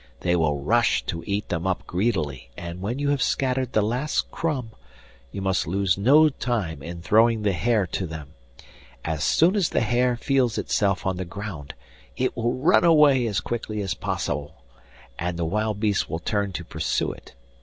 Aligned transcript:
They 0.21 0.35
will 0.35 0.57
rush 0.59 1.03
to 1.05 1.23
eat 1.27 1.49
them 1.49 1.67
up 1.67 1.85
greedily, 1.85 2.49
and 2.57 2.81
when 2.81 2.97
you 2.97 3.09
have 3.09 3.21
scattered 3.21 3.73
the 3.73 3.83
last 3.83 4.31
crumb 4.31 4.71
you 5.31 5.43
must 5.43 5.67
lose 5.67 5.95
no 5.95 6.27
time 6.27 6.81
in 6.81 7.03
throwing 7.03 7.43
the 7.43 7.51
hare 7.51 7.85
to 7.85 8.07
them; 8.07 8.29
as 9.05 9.23
soon 9.23 9.55
as 9.55 9.69
the 9.69 9.81
hare 9.81 10.17
feels 10.17 10.57
itself 10.57 11.05
on 11.05 11.17
the 11.17 11.23
ground 11.23 11.75
it 12.17 12.35
will 12.35 12.53
run 12.53 12.83
away 12.83 13.27
as 13.27 13.41
quickly 13.41 13.79
as 13.81 13.93
possible, 13.93 14.63
and 15.19 15.37
the 15.37 15.45
wild 15.45 15.79
beasts 15.79 16.09
will 16.09 16.17
turn 16.17 16.51
to 16.53 16.65
pursue 16.65 17.11
it. 17.11 17.35